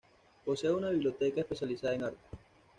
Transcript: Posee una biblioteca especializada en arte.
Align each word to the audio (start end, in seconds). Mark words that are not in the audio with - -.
Posee 0.45 0.71
una 0.71 0.89
biblioteca 0.89 1.41
especializada 1.41 1.93
en 1.93 2.03
arte. 2.05 2.27